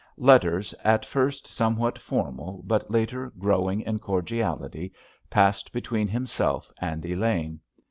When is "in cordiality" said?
3.81-4.93